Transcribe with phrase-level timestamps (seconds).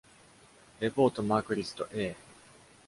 [0.79, 2.15] レポートマークリスト ：A